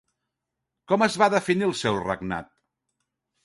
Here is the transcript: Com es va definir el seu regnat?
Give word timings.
Com 0.93 1.05
es 1.07 1.19
va 1.23 1.29
definir 1.35 1.69
el 1.69 1.77
seu 1.85 2.03
regnat? 2.09 2.53